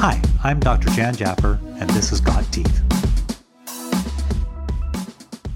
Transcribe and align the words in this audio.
Hi, 0.00 0.18
I'm 0.42 0.60
Dr. 0.60 0.88
Jan 0.92 1.14
Japper, 1.14 1.60
and 1.78 1.90
this 1.90 2.10
is 2.10 2.22
Got 2.22 2.50
Teeth. 2.50 2.82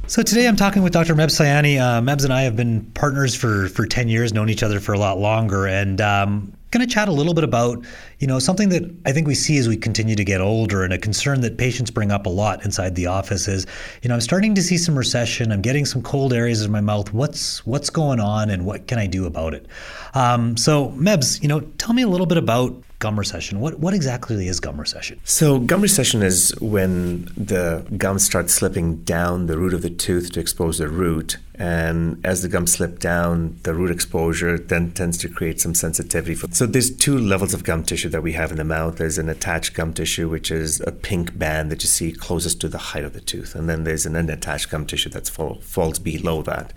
So 0.06 0.22
today 0.22 0.46
I'm 0.46 0.54
talking 0.54 0.82
with 0.82 0.92
Dr. 0.92 1.14
Meb 1.14 1.28
Sayani. 1.28 1.80
Uh, 1.80 2.02
Mebs 2.02 2.24
and 2.24 2.32
I 2.34 2.42
have 2.42 2.54
been 2.54 2.84
partners 2.92 3.34
for 3.34 3.68
for 3.68 3.86
10 3.86 4.08
years, 4.08 4.34
known 4.34 4.50
each 4.50 4.62
other 4.62 4.80
for 4.80 4.92
a 4.92 4.98
lot 4.98 5.18
longer, 5.18 5.66
and 5.66 5.98
um, 6.02 6.52
going 6.70 6.86
to 6.86 6.92
chat 6.92 7.08
a 7.08 7.12
little 7.12 7.32
bit 7.32 7.44
about, 7.44 7.82
you 8.18 8.26
know, 8.26 8.38
something 8.38 8.68
that 8.68 8.82
I 9.06 9.12
think 9.12 9.26
we 9.26 9.34
see 9.34 9.56
as 9.56 9.66
we 9.66 9.78
continue 9.78 10.14
to 10.14 10.24
get 10.24 10.42
older 10.42 10.82
and 10.82 10.92
a 10.92 10.98
concern 10.98 11.40
that 11.40 11.56
patients 11.56 11.90
bring 11.90 12.12
up 12.12 12.26
a 12.26 12.28
lot 12.28 12.66
inside 12.66 12.96
the 12.96 13.06
office 13.06 13.48
is, 13.48 13.64
you 14.02 14.08
know, 14.08 14.14
I'm 14.16 14.20
starting 14.20 14.54
to 14.56 14.62
see 14.62 14.76
some 14.76 14.98
recession. 14.98 15.52
I'm 15.52 15.62
getting 15.62 15.86
some 15.86 16.02
cold 16.02 16.34
areas 16.34 16.62
in 16.62 16.70
my 16.70 16.82
mouth. 16.82 17.14
What's 17.14 17.64
what's 17.64 17.88
going 17.88 18.20
on 18.20 18.50
and 18.50 18.66
what 18.66 18.88
can 18.88 18.98
I 18.98 19.06
do 19.06 19.24
about 19.24 19.54
it? 19.54 19.68
Um, 20.12 20.58
so, 20.58 20.90
Mebs, 20.90 21.40
you 21.40 21.48
know, 21.48 21.60
tell 21.78 21.94
me 21.94 22.02
a 22.02 22.08
little 22.08 22.26
bit 22.26 22.36
about 22.36 22.74
gum 23.04 23.18
recession. 23.18 23.60
What 23.60 23.78
what 23.80 23.92
exactly 23.92 24.48
is 24.48 24.60
gum 24.60 24.80
recession? 24.80 25.20
So 25.24 25.58
gum 25.58 25.82
recession 25.82 26.22
is 26.22 26.54
when 26.58 27.26
the 27.36 27.84
gum 27.98 28.18
starts 28.18 28.54
slipping 28.54 29.04
down 29.04 29.46
the 29.46 29.58
root 29.58 29.74
of 29.74 29.82
the 29.82 29.90
tooth 29.90 30.32
to 30.32 30.40
expose 30.40 30.78
the 30.78 30.88
root, 30.88 31.36
and 31.56 32.24
as 32.26 32.42
the 32.42 32.48
gum 32.48 32.66
slips 32.66 32.98
down, 32.98 33.60
the 33.62 33.74
root 33.74 33.90
exposure 33.90 34.58
then 34.58 34.90
tends 34.90 35.18
to 35.18 35.28
create 35.28 35.60
some 35.60 35.74
sensitivity. 35.74 36.34
So 36.50 36.66
there's 36.66 36.94
two 36.94 37.16
levels 37.16 37.54
of 37.54 37.62
gum 37.62 37.84
tissue 37.84 38.08
that 38.08 38.22
we 38.22 38.32
have 38.32 38.50
in 38.50 38.56
the 38.56 38.64
mouth. 38.64 38.96
There's 38.96 39.18
an 39.18 39.28
attached 39.28 39.74
gum 39.74 39.92
tissue, 39.92 40.28
which 40.28 40.50
is 40.50 40.80
a 40.80 40.90
pink 40.90 41.38
band 41.38 41.70
that 41.70 41.82
you 41.82 41.88
see 41.88 42.12
closest 42.12 42.60
to 42.62 42.68
the 42.68 42.78
height 42.78 43.04
of 43.04 43.12
the 43.12 43.20
tooth, 43.20 43.54
and 43.54 43.68
then 43.68 43.84
there's 43.84 44.04
an 44.04 44.16
unattached 44.16 44.70
gum 44.70 44.84
tissue 44.84 45.10
that 45.10 45.28
fall, 45.28 45.60
falls 45.60 46.00
below 46.00 46.42
that. 46.42 46.72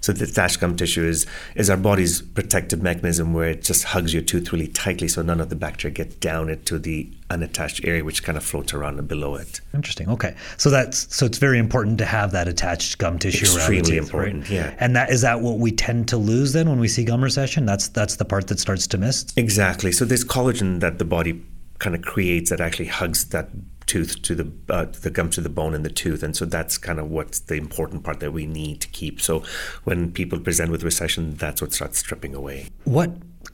So 0.00 0.12
the 0.12 0.24
attached 0.24 0.60
gum 0.60 0.76
tissue 0.76 1.04
is 1.04 1.26
is 1.56 1.68
our 1.68 1.76
body's 1.76 2.22
protective 2.22 2.82
mechanism 2.82 3.34
where 3.34 3.50
it 3.50 3.64
just 3.64 3.84
hugs 3.84 4.14
your 4.14 4.22
tooth 4.22 4.52
really 4.52 4.68
tightly, 4.68 5.08
so 5.08 5.22
none 5.22 5.40
of 5.40 5.50
the 5.50 5.56
bacteria 5.56 5.92
get 5.92 6.20
down 6.20 6.48
into 6.48 6.78
the 6.78 7.10
unattached 7.30 7.84
area, 7.84 8.04
which 8.04 8.22
kind 8.22 8.36
of 8.36 8.44
floats 8.44 8.74
around 8.74 8.98
and 8.98 9.08
below 9.08 9.36
it. 9.36 9.60
Interesting. 9.74 10.08
Okay, 10.08 10.34
so 10.56 10.70
that's 10.70 11.14
so 11.14 11.26
it's 11.26 11.38
very 11.38 11.58
important 11.58 11.98
to 11.98 12.04
have 12.04 12.32
that 12.32 12.48
attached 12.48 12.98
gum 12.98 13.18
tissue 13.18 13.44
Extremely 13.44 13.76
around 13.76 13.84
the 13.84 13.90
teeth, 13.90 14.02
important, 14.02 14.42
right? 14.44 14.50
yeah. 14.50 14.74
And 14.78 14.96
that 14.96 15.10
is 15.10 15.22
that 15.22 15.40
what 15.40 15.58
we 15.58 15.72
tend 15.72 16.08
to 16.08 16.16
lose 16.16 16.52
then 16.52 16.68
when 16.68 16.80
we 16.80 16.88
see 16.88 17.04
gum 17.04 17.22
recession? 17.22 17.66
That's 17.66 17.88
that's 17.88 18.16
the 18.16 18.24
part 18.24 18.48
that 18.48 18.58
starts 18.58 18.86
to 18.88 18.98
miss. 18.98 19.26
Exactly. 19.36 19.92
So 19.92 20.04
there's 20.04 20.24
collagen 20.24 20.80
that 20.80 20.98
the 20.98 21.04
body 21.04 21.42
kind 21.78 21.96
of 21.96 22.02
creates 22.02 22.50
that 22.50 22.60
actually 22.60 22.86
hugs 22.86 23.26
that 23.28 23.48
tooth 23.86 24.22
to 24.22 24.34
the 24.36 24.52
uh, 24.68 24.84
the 25.00 25.10
gum 25.10 25.30
to 25.30 25.40
the 25.40 25.48
bone 25.48 25.74
in 25.74 25.82
the 25.82 25.90
tooth, 25.90 26.22
and 26.22 26.36
so 26.36 26.44
that's 26.44 26.78
kind 26.78 27.00
of 27.00 27.10
what's 27.10 27.40
the 27.40 27.54
important 27.54 28.04
part 28.04 28.20
that 28.20 28.32
we 28.32 28.46
need 28.46 28.80
to 28.80 28.88
keep. 28.88 29.20
So 29.20 29.42
when 29.84 30.12
people 30.12 30.38
present 30.38 30.70
with 30.70 30.84
recession, 30.84 31.34
that's 31.34 31.60
what 31.60 31.72
starts 31.72 31.98
stripping 31.98 32.34
away. 32.34 32.68
What 32.84 33.10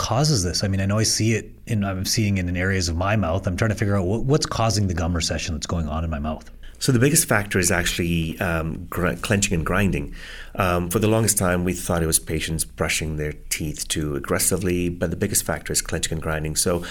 causes 0.07 0.45
this? 0.45 0.63
I 0.63 0.69
mean, 0.69 0.81
I 0.81 0.87
know 0.87 0.99
I 0.99 1.03
see 1.03 1.33
it, 1.33 1.51
and 1.67 1.85
I'm 1.85 2.05
seeing 2.05 2.39
it 2.39 2.49
in 2.49 2.57
areas 2.57 2.89
of 2.89 2.97
my 2.97 3.17
mouth. 3.17 3.45
I'm 3.45 3.57
trying 3.57 3.71
to 3.71 3.75
figure 3.75 3.97
out 3.97 4.07
what, 4.07 4.23
what's 4.23 4.47
causing 4.47 4.87
the 4.87 4.95
gum 4.95 5.17
recession 5.17 5.53
that's 5.53 5.67
going 5.67 5.89
on 5.89 6.05
in 6.05 6.11
my 6.11 6.21
mouth. 6.21 6.49
So 6.79 6.93
the 6.93 6.99
biggest 6.99 7.27
factor 7.27 7.59
is 7.59 7.71
actually 7.71 8.39
um, 8.41 8.87
gr- 8.91 9.15
clenching 9.15 9.55
and 9.55 9.65
grinding. 9.65 10.15
Um, 10.55 10.91
for 10.91 10.99
the 10.99 11.09
longest 11.09 11.39
time, 11.39 11.65
we 11.65 11.73
thought 11.73 12.03
it 12.03 12.07
was 12.07 12.19
patients 12.19 12.65
brushing 12.65 13.17
their 13.17 13.33
teeth 13.51 13.89
too 13.89 14.17
aggressively, 14.17 14.89
but 14.89 15.11
the 15.11 15.17
biggest 15.17 15.45
factor 15.45 15.73
is 15.73 15.83
clenching 15.83 16.13
and 16.13 16.23
grinding. 16.23 16.57
So 16.57 16.85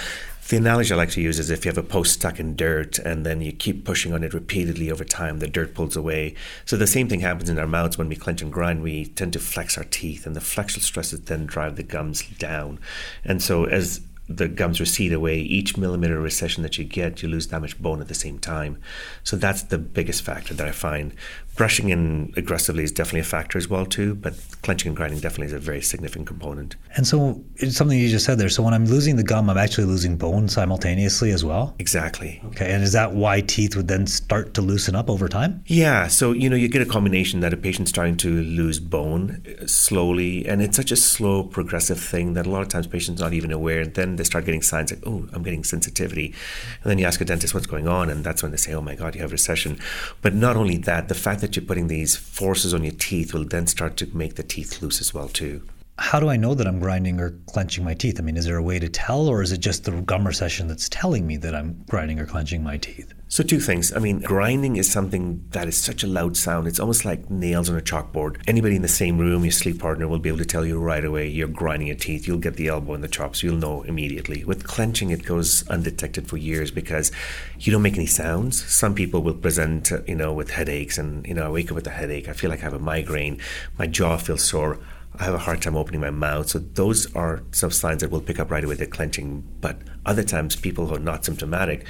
the 0.47 0.57
analogy 0.57 0.93
I 0.93 0.97
like 0.97 1.09
to 1.11 1.21
use 1.21 1.39
is 1.39 1.49
if 1.49 1.65
you 1.65 1.69
have 1.69 1.77
a 1.77 1.83
post 1.83 2.13
stuck 2.13 2.39
in 2.39 2.55
dirt 2.55 2.99
and 2.99 3.25
then 3.25 3.41
you 3.41 3.51
keep 3.51 3.83
pushing 3.83 4.13
on 4.13 4.23
it 4.23 4.33
repeatedly 4.33 4.91
over 4.91 5.03
time, 5.03 5.39
the 5.39 5.47
dirt 5.47 5.73
pulls 5.73 5.95
away. 5.95 6.35
So 6.65 6.77
the 6.77 6.85
same 6.85 7.07
thing 7.07 7.21
happens 7.21 7.49
in 7.49 7.57
our 7.57 7.65
mouths 7.65 7.97
when 7.97 8.09
we 8.09 8.15
clench 8.15 8.43
and 8.43 8.53
grind. 8.53 8.83
We 8.83 9.05
tend 9.05 9.33
to 9.33 9.39
flex 9.39 9.75
our 9.75 9.85
teeth, 9.85 10.27
and 10.27 10.35
the 10.35 10.41
flexural 10.41 10.81
stresses 10.81 11.21
then 11.21 11.47
drive 11.47 11.77
the 11.77 11.83
gums 11.83 12.27
down. 12.37 12.79
And 13.23 13.41
so 13.41 13.65
as 13.65 14.01
the 14.27 14.47
gums 14.47 14.79
recede 14.79 15.13
away, 15.13 15.37
each 15.39 15.77
millimeter 15.77 16.19
recession 16.19 16.63
that 16.63 16.77
you 16.77 16.83
get, 16.83 17.21
you 17.21 17.29
lose 17.29 17.47
that 17.47 17.61
much 17.61 17.79
bone 17.81 18.01
at 18.01 18.07
the 18.07 18.15
same 18.15 18.39
time. 18.39 18.77
So 19.23 19.35
that's 19.35 19.63
the 19.63 19.77
biggest 19.77 20.23
factor 20.23 20.53
that 20.53 20.67
I 20.67 20.71
find. 20.71 21.13
Brushing 21.55 21.89
in 21.89 22.33
aggressively 22.35 22.83
is 22.83 22.91
definitely 22.91 23.21
a 23.21 23.23
factor 23.23 23.57
as 23.57 23.69
well 23.69 23.85
too, 23.85 24.15
but 24.15 24.33
clenching 24.61 24.89
and 24.89 24.97
grinding 24.97 25.19
definitely 25.21 25.47
is 25.47 25.53
a 25.53 25.59
very 25.59 25.81
significant 25.81 26.27
component. 26.27 26.75
And 26.97 27.07
so 27.07 27.41
it's 27.55 27.77
something 27.77 27.97
you 27.97 28.09
just 28.09 28.25
said 28.25 28.39
there. 28.39 28.49
So 28.49 28.61
when 28.61 28.73
I'm 28.73 28.85
losing 28.85 29.15
the 29.15 29.23
gum, 29.23 29.49
I'm 29.49 29.57
actually 29.57 29.85
losing 29.85 30.17
bone 30.17 30.49
simultaneously 30.49 31.31
as 31.31 31.45
well. 31.45 31.73
Exactly. 31.79 32.41
Okay, 32.47 32.73
and 32.73 32.83
is 32.83 32.91
that 32.91 33.13
why 33.13 33.39
teeth 33.41 33.75
would 33.75 33.87
then 33.87 34.05
start 34.05 34.53
to 34.55 34.61
loosen 34.61 34.95
up 34.95 35.09
over 35.09 35.29
time? 35.29 35.63
Yeah, 35.67 36.07
so 36.07 36.33
you 36.33 36.49
know 36.49 36.57
you 36.57 36.67
get 36.67 36.81
a 36.81 36.85
combination 36.85 37.39
that 37.39 37.53
a 37.53 37.57
patient's 37.57 37.89
starting 37.89 38.17
to 38.17 38.43
lose 38.43 38.79
bone 38.79 39.41
slowly, 39.65 40.45
and 40.45 40.61
it's 40.61 40.75
such 40.75 40.91
a 40.91 40.97
slow, 40.97 41.43
progressive 41.43 41.99
thing 41.99 42.33
that 42.33 42.45
a 42.45 42.49
lot 42.49 42.63
of 42.63 42.67
times 42.67 42.87
patients 42.87 43.21
not 43.21 43.33
even 43.33 43.53
aware. 43.53 43.81
And 43.81 44.14
they 44.17 44.23
start 44.23 44.45
getting 44.45 44.61
signs 44.61 44.91
like, 44.91 45.03
"Oh, 45.05 45.27
I'm 45.33 45.43
getting 45.43 45.63
sensitivity," 45.63 46.33
and 46.81 46.89
then 46.89 46.97
you 46.97 47.05
ask 47.05 47.21
a 47.21 47.25
dentist 47.25 47.53
what's 47.53 47.67
going 47.67 47.87
on, 47.87 48.09
and 48.09 48.23
that's 48.23 48.41
when 48.41 48.51
they 48.51 48.57
say, 48.57 48.73
"Oh 48.73 48.81
my 48.81 48.95
God, 48.95 49.15
you 49.15 49.21
have 49.21 49.31
recession." 49.31 49.79
But 50.21 50.33
not 50.33 50.55
only 50.55 50.77
that, 50.77 51.07
the 51.07 51.15
fact 51.15 51.41
that 51.41 51.55
you're 51.55 51.65
putting 51.65 51.87
these 51.87 52.15
forces 52.15 52.73
on 52.73 52.83
your 52.83 52.93
teeth 52.93 53.33
will 53.33 53.45
then 53.45 53.67
start 53.67 53.97
to 53.97 54.07
make 54.13 54.35
the 54.35 54.43
teeth 54.43 54.81
loose 54.81 55.01
as 55.01 55.13
well 55.13 55.29
too. 55.29 55.61
How 55.97 56.19
do 56.19 56.27
I 56.27 56.35
know 56.35 56.53
that 56.55 56.67
I'm 56.67 56.79
grinding 56.79 57.21
or 57.21 57.31
clenching 57.47 57.85
my 57.85 57.93
teeth? 57.93 58.19
I 58.19 58.23
mean, 58.23 58.35
is 58.35 58.45
there 58.45 58.57
a 58.57 58.63
way 58.63 58.79
to 58.79 58.89
tell, 58.89 59.27
or 59.27 59.41
is 59.41 59.53
it 59.53 59.61
just 59.61 59.85
the 59.85 59.91
gum 60.01 60.27
recession 60.27 60.67
that's 60.67 60.89
telling 60.89 61.25
me 61.25 61.37
that 61.37 61.55
I'm 61.55 61.83
grinding 61.89 62.19
or 62.19 62.25
clenching 62.25 62.61
my 62.61 62.77
teeth? 62.77 63.13
So 63.27 63.43
two 63.43 63.59
things. 63.59 63.91
I 63.91 63.97
mean, 63.97 64.19
grinding 64.19 64.75
is 64.75 64.89
something 64.89 65.43
that 65.49 65.67
is 65.67 65.81
such 65.81 66.03
a 66.03 66.07
loud 66.07 66.37
sound. 66.37 66.67
It's 66.67 66.79
almost 66.79 67.05
like 67.05 67.29
nails 67.29 67.69
on 67.71 67.77
a 67.77 67.81
chalkboard. 67.81 68.37
Anybody 68.47 68.75
in 68.75 68.83
the 68.83 68.87
same 68.87 69.17
room, 69.17 69.43
your 69.43 69.51
sleep 69.51 69.79
partner, 69.79 70.07
will 70.07 70.19
be 70.19 70.29
able 70.29 70.37
to 70.37 70.45
tell 70.45 70.63
you 70.63 70.79
right 70.79 71.03
away 71.03 71.27
you're 71.27 71.47
grinding 71.47 71.87
your 71.87 71.97
teeth. 71.97 72.27
You'll 72.27 72.37
get 72.37 72.55
the 72.55 72.67
elbow 72.67 72.93
in 72.93 73.01
the 73.01 73.07
chops. 73.07 73.41
You'll 73.41 73.57
know 73.57 73.81
immediately. 73.81 74.43
With 74.43 74.67
clenching, 74.67 75.09
it 75.09 75.25
goes 75.25 75.67
undetected 75.69 76.27
for 76.27 76.37
years 76.37 76.69
because 76.69 77.11
you 77.59 77.71
don't 77.71 77.81
make 77.81 77.95
any 77.95 78.05
sounds. 78.05 78.63
Some 78.63 78.93
people 78.93 79.23
will 79.23 79.33
present, 79.33 79.91
uh, 79.91 80.01
you 80.07 80.15
know, 80.15 80.31
with 80.31 80.51
headaches, 80.51 80.99
and 80.99 81.25
you 81.25 81.33
know, 81.33 81.47
I 81.47 81.49
wake 81.49 81.71
up 81.71 81.75
with 81.75 81.87
a 81.87 81.91
headache. 81.91 82.29
I 82.29 82.33
feel 82.33 82.51
like 82.51 82.59
I 82.59 82.65
have 82.65 82.73
a 82.73 82.79
migraine. 82.79 83.41
My 83.79 83.87
jaw 83.87 84.17
feels 84.17 84.43
sore. 84.43 84.79
I 85.17 85.23
have 85.23 85.33
a 85.33 85.39
hard 85.39 85.61
time 85.61 85.75
opening 85.75 86.01
my 86.01 86.09
mouth. 86.09 86.49
So 86.49 86.59
those 86.59 87.13
are 87.15 87.41
some 87.51 87.71
signs 87.71 88.01
that 88.01 88.11
we'll 88.11 88.21
pick 88.21 88.39
up 88.39 88.51
right 88.51 88.63
away. 88.63 88.75
They're 88.75 88.87
clenching. 88.87 89.43
But 89.61 89.79
other 90.05 90.23
times, 90.23 90.55
people 90.55 90.87
who 90.87 90.95
are 90.95 90.99
not 90.99 91.25
symptomatic 91.25 91.85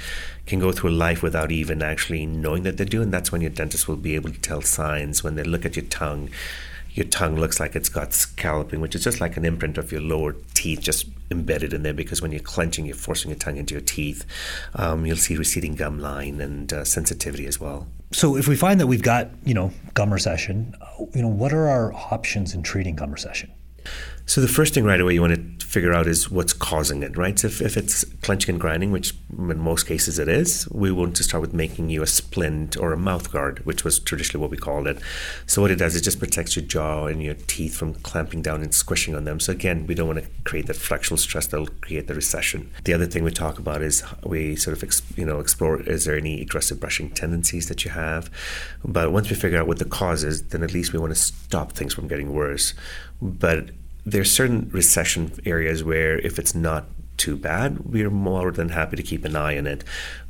can 0.46 0.58
go 0.58 0.72
through 0.72 0.90
life 0.90 1.22
without 1.22 1.52
even 1.52 1.82
actually 1.82 2.26
knowing 2.26 2.62
that 2.62 2.76
they're 2.76 2.86
doing. 2.86 3.10
That's 3.10 3.30
when 3.30 3.40
your 3.40 3.50
dentist 3.50 3.88
will 3.88 3.96
be 3.96 4.14
able 4.14 4.30
to 4.30 4.40
tell 4.40 4.62
signs 4.62 5.22
when 5.22 5.34
they 5.34 5.44
look 5.44 5.64
at 5.64 5.76
your 5.76 5.84
tongue. 5.86 6.30
Your 6.90 7.06
tongue 7.06 7.36
looks 7.36 7.60
like 7.60 7.76
it's 7.76 7.90
got 7.90 8.14
scalloping, 8.14 8.80
which 8.80 8.94
is 8.94 9.04
just 9.04 9.20
like 9.20 9.36
an 9.36 9.44
imprint 9.44 9.76
of 9.76 9.92
your 9.92 10.00
lower 10.00 10.34
teeth 10.54 10.80
just 10.80 11.06
embedded 11.30 11.74
in 11.74 11.82
there. 11.82 11.92
Because 11.92 12.22
when 12.22 12.32
you're 12.32 12.40
clenching, 12.40 12.86
you're 12.86 12.96
forcing 12.96 13.30
your 13.30 13.38
tongue 13.38 13.58
into 13.58 13.74
your 13.74 13.82
teeth. 13.82 14.24
Um, 14.74 15.04
you'll 15.04 15.18
see 15.18 15.36
receding 15.36 15.74
gum 15.74 15.98
line 15.98 16.40
and 16.40 16.72
uh, 16.72 16.84
sensitivity 16.84 17.46
as 17.46 17.60
well. 17.60 17.86
So 18.12 18.36
if 18.36 18.48
we 18.48 18.56
find 18.56 18.80
that 18.80 18.86
we've 18.86 19.02
got, 19.02 19.28
you 19.44 19.52
know, 19.52 19.72
gum 19.92 20.10
recession, 20.10 20.74
you 21.12 21.20
know, 21.20 21.28
what 21.28 21.52
are 21.52 21.66
our 21.66 21.92
options 21.92 22.54
in 22.54 22.62
treating 22.62 22.96
gum 22.96 23.10
recession? 23.10 23.52
So 24.24 24.40
the 24.40 24.48
first 24.48 24.74
thing 24.74 24.84
right 24.84 25.00
away 25.00 25.14
you 25.14 25.20
want 25.20 25.34
to 25.34 25.55
figure 25.66 25.92
out 25.92 26.06
is 26.06 26.30
what's 26.30 26.52
causing 26.52 27.02
it, 27.02 27.16
right? 27.16 27.38
So 27.38 27.48
if, 27.48 27.60
if 27.60 27.76
it's 27.76 28.04
clenching 28.22 28.54
and 28.54 28.60
grinding, 28.60 28.92
which 28.92 29.14
in 29.36 29.58
most 29.58 29.84
cases 29.86 30.18
it 30.18 30.28
is, 30.28 30.68
we 30.70 30.92
want 30.92 31.16
to 31.16 31.24
start 31.24 31.40
with 31.40 31.52
making 31.52 31.90
you 31.90 32.02
a 32.02 32.06
splint 32.06 32.76
or 32.76 32.92
a 32.92 32.96
mouth 32.96 33.32
guard, 33.32 33.66
which 33.66 33.84
was 33.84 33.98
traditionally 33.98 34.40
what 34.40 34.50
we 34.50 34.56
called 34.56 34.86
it. 34.86 34.98
So 35.46 35.60
what 35.60 35.72
it 35.72 35.76
does 35.76 35.96
is 35.96 36.02
just 36.02 36.20
protects 36.20 36.54
your 36.54 36.64
jaw 36.64 37.06
and 37.06 37.20
your 37.22 37.34
teeth 37.34 37.76
from 37.76 37.94
clamping 37.94 38.42
down 38.42 38.62
and 38.62 38.72
squishing 38.72 39.14
on 39.16 39.24
them. 39.24 39.40
So 39.40 39.52
again, 39.52 39.86
we 39.86 39.94
don't 39.94 40.06
want 40.06 40.22
to 40.22 40.30
create 40.44 40.66
that 40.66 40.76
flexural 40.76 41.18
stress 41.18 41.48
that'll 41.48 41.66
create 41.66 42.06
the 42.06 42.14
recession. 42.14 42.70
The 42.84 42.94
other 42.94 43.06
thing 43.06 43.24
we 43.24 43.32
talk 43.32 43.58
about 43.58 43.82
is 43.82 44.04
we 44.24 44.54
sort 44.54 44.80
of 44.80 45.18
you 45.18 45.26
know 45.26 45.40
explore 45.40 45.82
is 45.82 46.04
there 46.04 46.16
any 46.16 46.40
aggressive 46.40 46.78
brushing 46.78 47.10
tendencies 47.10 47.68
that 47.68 47.84
you 47.84 47.90
have. 47.90 48.30
But 48.84 49.10
once 49.10 49.28
we 49.28 49.36
figure 49.36 49.58
out 49.58 49.66
what 49.66 49.80
the 49.80 49.84
cause 49.84 50.22
is, 50.22 50.42
then 50.48 50.62
at 50.62 50.72
least 50.72 50.92
we 50.92 50.98
want 51.00 51.12
to 51.12 51.20
stop 51.20 51.72
things 51.72 51.92
from 51.92 52.06
getting 52.06 52.32
worse. 52.32 52.72
But 53.20 53.70
there's 54.06 54.30
certain 54.30 54.70
recession 54.70 55.32
areas 55.44 55.82
where 55.82 56.18
if 56.20 56.38
it's 56.38 56.54
not 56.54 56.86
too 57.16 57.36
bad, 57.36 57.80
we're 57.80 58.10
more 58.10 58.52
than 58.52 58.68
happy 58.68 58.96
to 58.96 59.02
keep 59.02 59.24
an 59.24 59.34
eye 59.34 59.58
on 59.58 59.66
it. 59.66 59.82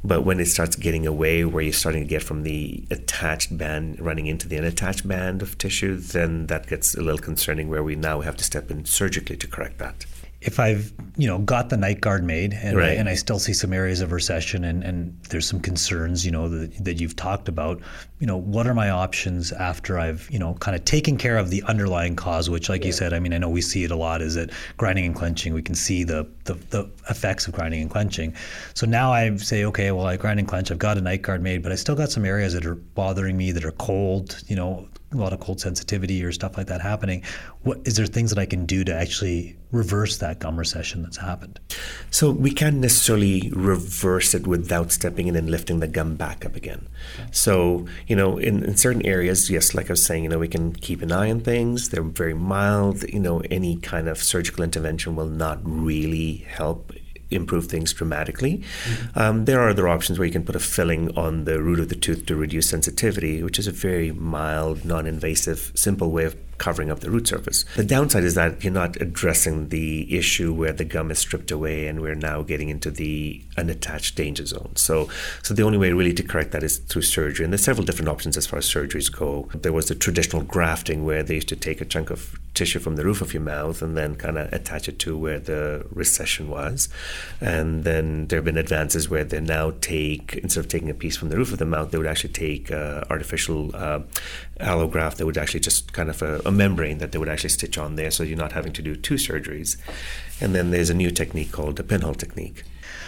But 0.03 0.23
when 0.23 0.41
it 0.41 0.47
starts 0.47 0.77
getting 0.77 1.07
away, 1.07 1.45
where 1.45 1.63
you're 1.63 1.73
starting 1.73 2.03
to 2.03 2.09
get 2.09 2.23
from 2.23 2.43
the 2.43 2.85
attached 2.91 3.57
band 3.57 4.01
running 4.01 4.27
into 4.27 4.49
the 4.49 4.57
unattached 4.57 5.07
band 5.07 5.43
of 5.43 5.59
tissue, 5.59 5.97
then 5.97 6.47
that 6.47 6.69
gets 6.69 6.95
a 6.95 7.03
little 7.03 7.19
concerning 7.19 7.69
where 7.69 7.83
we 7.83 7.97
now 7.97 8.21
have 8.21 8.37
to 8.37 8.45
step 8.45 8.71
in 8.71 8.85
surgically 8.85 9.37
to 9.37 9.47
correct 9.47 9.79
that 9.79 10.07
if 10.41 10.61
I've 10.61 10.93
you 11.17 11.27
know 11.27 11.39
got 11.39 11.71
the 11.71 11.77
night 11.77 12.01
guard 12.01 12.23
made 12.23 12.53
and, 12.53 12.77
Right. 12.77 12.91
I, 12.91 12.93
and 12.93 13.09
I 13.09 13.15
still 13.15 13.39
see 13.39 13.55
some 13.55 13.73
areas 13.73 14.01
of 14.01 14.13
recession 14.13 14.65
and, 14.65 14.85
and 14.85 15.19
there's 15.31 15.47
some 15.47 15.61
concerns 15.61 16.27
you 16.27 16.31
know 16.31 16.49
that, 16.49 16.85
that 16.85 17.01
you've 17.01 17.17
talked 17.17 17.49
about 17.49 17.81
you 18.21 18.27
know 18.27 18.37
what 18.37 18.67
are 18.67 18.75
my 18.75 18.91
options 18.91 19.51
after 19.53 19.99
I've 19.99 20.29
you 20.31 20.39
know 20.39 20.55
kind 20.55 20.77
of 20.77 20.85
taken 20.85 21.17
care 21.17 21.39
of 21.39 21.51
the 21.51 21.63
underlying 21.65 22.17
cause 22.17 22.51
which 22.51 22.69
like 22.69 22.85
you 22.85 22.93
said 22.93 23.15
I 23.15 23.19
mean 23.19 23.33
I 23.33 23.39
know 23.39 23.49
we 23.49 23.63
see 23.63 23.85
it 23.85 23.91
a 23.91 23.97
lot 23.97 24.21
is 24.21 24.35
that 24.35 24.51
grinding 24.77 25.07
and 25.07 25.15
clenching 25.15 25.55
we 25.55 25.63
can 25.63 25.75
see 25.75 26.05
the, 26.05 26.29
the 26.45 26.55
the 26.55 26.91
effects 27.09 27.47
of 27.47 27.55
grinding 27.55 27.81
and 27.81 27.91
clenching 27.91 28.35
so 28.75 28.87
now 28.87 29.13
I 29.13 29.35
say 29.37 29.65
okay 29.65 29.91
well 29.91 30.07
I 30.07 30.17
grind 30.17 30.39
and 30.39 30.49
clench 30.49 30.71
I've 30.71 30.79
got 30.79 30.99
a 30.99 31.01
night 31.01 31.23
guard 31.23 31.43
made 31.43 31.63
but 31.63 31.73
I 31.73 31.77
still 31.77 31.95
got 31.97 32.11
some 32.11 32.27
areas 32.27 32.53
that 32.53 32.67
are 32.67 32.75
bothering 32.75 33.37
me 33.37 33.53
that 33.53 33.65
are 33.65 33.73
cold 33.73 34.43
you 34.49 34.57
know 34.57 34.87
a 35.13 35.17
lot 35.17 35.33
of 35.33 35.41
cold 35.41 35.61
sensitivity 35.61 36.25
or 36.25 36.33
stuff 36.33 36.57
like 36.57 36.67
that 36.67 36.81
happening. 36.81 37.23
What 37.63 37.81
is 37.85 37.97
there 37.97 38.07
things 38.07 38.31
that 38.31 38.39
I 38.39 38.47
can 38.47 38.67
do 38.67 38.83
to 38.85 38.95
actually 38.95 39.57
reverse 39.71 40.19
that 40.19 40.41
gum 40.41 40.59
recession 40.59 41.03
that's 41.03 41.17
happened? 41.17 41.61
So 42.11 42.33
we 42.33 42.51
can't 42.51 42.77
necessarily 42.77 43.51
reverse 43.55 44.35
it 44.35 44.47
without 44.47 44.91
stepping 44.91 45.29
in 45.29 45.37
and 45.37 45.49
lifting 45.49 45.79
the 45.79 45.87
gum 45.87 46.17
back 46.17 46.45
up 46.45 46.57
again. 46.57 46.89
Okay. 47.15 47.29
So 47.31 47.87
you 48.09 48.17
know, 48.17 48.37
in, 48.37 48.65
in 48.65 48.77
certain 48.77 49.07
areas, 49.07 49.49
yes, 49.49 49.75
like 49.75 49.87
I 49.87 49.93
was 49.93 50.05
saying, 50.05 50.25
you 50.25 50.29
know, 50.29 50.39
we 50.39 50.49
can 50.49 50.73
keep 50.73 51.03
an 51.03 51.13
eye 51.13 51.31
on 51.31 51.41
things. 51.41 51.91
They're 51.91 52.03
very 52.03 52.35
mild. 52.35 53.05
You 53.05 53.21
know, 53.21 53.43
any 53.51 53.77
kind 53.77 54.09
of 54.09 54.19
surgical 54.19 54.65
intervention 54.65 55.15
will 55.15 55.27
not 55.27 55.61
really 55.63 56.39
help 56.49 56.93
improve 57.31 57.67
things 57.67 57.93
dramatically. 57.93 58.59
Mm-hmm. 58.59 59.19
Um, 59.19 59.45
there 59.45 59.61
are 59.61 59.71
other 59.71 59.89
options 59.89 60.19
where 60.19 60.27
you 60.27 60.33
can 60.33 60.45
put 60.45 60.57
a 60.57 60.61
filling 60.61 61.17
on 61.17 61.45
the 61.45 61.61
root 61.61 61.81
of 61.81 61.89
the 61.89 61.95
tooth 61.95 62.27
to 62.27 62.37
reduce 62.37 62.69
sensitivity, 62.69 63.43
which 63.43 63.59
is 63.59 63.67
a 63.67 63.73
very 63.73 64.13
mild, 64.13 64.85
non 64.85 65.07
invasive, 65.07 65.73
simple 65.75 66.11
way 66.11 66.25
of 66.25 66.37
covering 66.59 66.91
up 66.91 67.01
the 67.01 67.11
root 67.11 67.29
surface. 67.29 67.65
The 67.77 67.85
downside 67.85 68.25
is 68.25 68.35
that 68.35 68.63
you're 68.63 68.73
not 68.73 69.01
addressing 69.01 69.69
the 69.69 70.17
issue 70.17 70.53
where 70.53 70.73
the 70.73 70.85
gum 70.85 71.11
is 71.11 71.19
stripped 71.19 71.51
away 71.51 71.87
and 71.87 72.01
we're 72.01 72.15
now 72.15 72.43
getting 72.43 72.69
into 72.69 72.91
the 72.91 73.43
unattached 73.57 74.17
danger 74.17 74.47
zone. 74.47 74.73
So, 74.77 75.09
so 75.43 75.55
the 75.55 75.63
only 75.63 75.79
way 75.79 75.93
really 75.93 76.15
to 76.15 76.23
correct 76.23 76.53
that 76.53 76.63
is 76.63 76.79
through 76.79 77.03
surgery. 77.03 77.45
And 77.45 77.53
there's 77.53 77.65
several 77.65 77.85
different 77.85 78.09
options 78.09 78.37
as 78.37 78.47
far 78.47 78.59
as 78.59 78.67
surgeries 78.67 79.13
go. 79.13 79.49
There 79.55 79.73
was 79.73 79.89
the 79.89 79.95
traditional 79.95 80.43
grafting 80.43 81.05
where 81.05 81.23
they 81.23 81.35
used 81.35 81.49
to 81.49 81.57
take 81.57 81.81
a 81.81 81.85
chunk 81.85 82.11
of 82.11 82.39
tissue 82.55 82.79
from 82.79 82.97
the 82.97 83.05
roof 83.05 83.21
of 83.21 83.35
your 83.35 83.43
mouth 83.43 83.83
and 83.83 83.97
then 83.97 84.17
kind 84.17 84.39
of 84.39 84.53
attach 84.53 84.89
it 84.89 84.99
to 85.01 85.17
where 85.17 85.39
the 85.39 85.87
recession 85.91 86.49
was. 86.49 86.89
And 87.41 87.85
then 87.85 88.27
there 88.27 88.39
have 88.39 88.45
been 88.45 88.57
advances 88.57 89.09
where 89.09 89.25
they 89.25 89.41
now 89.41 89.75
take, 89.81 90.37
instead 90.43 90.61
of 90.61 90.69
taking 90.69 90.91
a 90.91 90.95
piece 90.95 91.17
from 91.17 91.29
the 91.29 91.37
roof 91.37 91.53
of 91.53 91.59
the 91.59 91.67
mouth, 91.67 91.91
they 91.91 91.99
would 91.99 92.07
actually 92.07 92.33
take 92.33 92.73
uh, 92.73 93.05
artificial 93.11 93.75
uh, 93.75 94.01
allograft 94.61 95.17
that 95.17 95.27
would 95.27 95.39
actually 95.39 95.61
just 95.61 95.93
kind 95.93 96.09
of 96.09 96.23
a, 96.23 96.41
a, 96.47 96.51
membrane 96.51 96.99
that 96.99 97.13
they 97.13 97.19
would 97.19 97.29
actually 97.29 97.51
stitch 97.51 97.79
on 97.79 97.97
there 97.97 98.11
so 98.11 98.23
you're 98.23 98.39
not 98.39 98.53
having 98.53 98.73
to 98.73 98.83
do 98.83 98.97
two 98.97 99.15
surgeries. 99.15 99.77
And 100.41 100.55
then 100.55 100.71
there's 100.71 100.91
a 100.91 100.95
new 100.95 101.11
technique 101.11 101.53
called 101.53 101.77
the 101.77 101.85
pinhole 101.85 102.15
technique. 102.15 102.63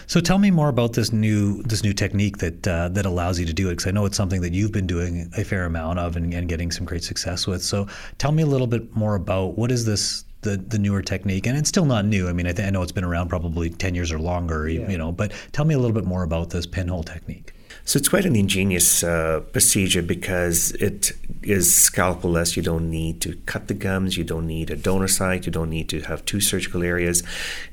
So 0.06 0.20
tell 0.20 0.38
me 0.38 0.50
more 0.50 0.70
about 0.70 0.94
this 0.94 1.12
new 1.12 1.62
this 1.64 1.82
new 1.82 1.93
technique 1.93 2.38
that 2.38 2.67
uh, 2.67 2.88
that 2.88 3.05
allows 3.05 3.38
you 3.38 3.44
to 3.44 3.52
do 3.52 3.69
it 3.69 3.73
because 3.73 3.87
I 3.87 3.90
know 3.90 4.06
it's 4.06 4.17
something 4.17 4.40
that 4.40 4.55
you've 4.55 4.73
been 4.73 4.87
doing 4.87 5.31
a 5.37 5.44
fair 5.44 5.67
amount 5.67 5.99
of 5.99 6.17
and, 6.17 6.32
and 6.32 6.49
getting 6.49 6.70
some 6.70 6.87
great 6.87 7.05
success 7.05 7.46
with. 7.46 7.62
So 7.62 7.87
tell 8.17 8.32
me 8.32 8.43
a 8.43 8.46
little 8.46 8.67
bit 8.67 8.96
more 8.96 9.14
about 9.14 9.58
what 9.58 9.70
is 9.70 9.84
this 9.84 10.25
the 10.43 10.56
the 10.56 10.79
newer 10.79 11.02
technique 11.02 11.46
and 11.46 11.58
it's 11.58 11.69
still 11.69 11.84
not 11.84 12.06
new. 12.06 12.26
I 12.26 12.32
mean 12.32 12.46
I, 12.46 12.52
th- 12.52 12.67
I 12.67 12.70
know 12.70 12.82
it's 12.82 12.93
been 12.93 13.05
around 13.05 13.29
probably 13.29 13.69
10 13.69 13.94
years 13.94 14.11
or 14.11 14.19
longer, 14.19 14.67
yeah. 14.69 14.88
you 14.88 14.96
know, 14.96 15.12
but 15.12 15.32
tell 15.52 15.67
me 15.67 15.75
a 15.75 15.79
little 15.79 15.94
bit 15.94 16.06
more 16.06 16.23
about 16.23 16.50
this 16.50 16.67
pinhole 16.67 17.02
technique. 17.02 17.52
So 17.85 17.99
it's 17.99 18.09
quite 18.09 18.27
an 18.27 18.37
ingenious 18.37 19.03
uh, 19.03 19.41
procedure 19.53 20.03
because 20.03 20.73
it 20.73 21.13
is 21.43 21.75
scalpel-less. 21.75 22.57
You 22.57 22.63
don't 22.63 22.91
need 22.91 23.21
to 23.23 23.37
cut 23.47 23.69
the 23.69 23.75
gums. 23.75 24.17
You 24.17 24.25
don't 24.25 24.47
need 24.47 24.71
a 24.71 24.77
donor 24.77 25.09
site. 25.09 25.47
You 25.47 25.53
don't 25.53 25.71
need 25.71 25.89
to 25.89 26.01
have 26.03 26.25
two 26.25 26.41
surgical 26.41 26.83
areas. 26.83 27.23